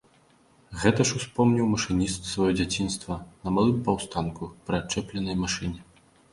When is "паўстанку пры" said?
3.91-4.83